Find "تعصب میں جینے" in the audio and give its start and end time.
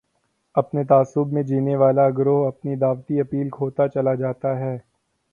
0.83-1.75